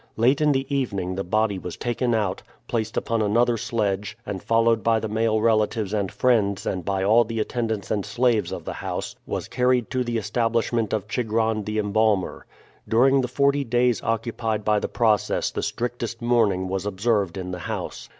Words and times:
Late 0.17 0.41
in 0.41 0.51
the 0.51 0.65
evening 0.75 1.13
the 1.13 1.23
body 1.23 1.59
was 1.59 1.77
taken 1.77 2.15
out, 2.15 2.41
placed 2.67 2.97
upon 2.97 3.21
another 3.21 3.55
sledge, 3.55 4.17
and, 4.25 4.41
followed 4.41 4.81
by 4.83 4.99
the 4.99 5.07
male 5.07 5.39
relatives 5.39 5.93
and 5.93 6.11
friends 6.11 6.65
and 6.65 6.83
by 6.83 7.03
all 7.03 7.23
the 7.23 7.39
attendants 7.39 7.91
and 7.91 8.03
slaves 8.03 8.51
of 8.51 8.65
the 8.65 8.73
house, 8.73 9.15
was 9.27 9.47
carried 9.47 9.91
to 9.91 10.03
the 10.03 10.17
establishment 10.17 10.91
of 10.91 11.07
Chigron 11.07 11.65
the 11.65 11.77
embalmer. 11.77 12.47
During 12.89 13.21
the 13.21 13.27
forty 13.27 13.63
days 13.63 14.01
occupied 14.01 14.65
by 14.65 14.79
the 14.79 14.87
process 14.89 15.51
the 15.51 15.61
strictest 15.61 16.19
mourning 16.19 16.67
was 16.67 16.87
observed 16.87 17.37
in 17.37 17.51
the 17.51 17.59
house. 17.59 18.09